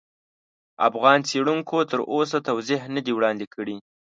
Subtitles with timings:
[0.87, 3.77] افغان څېړونکو تر اوسه توضیح نه دي وړاندې کړي.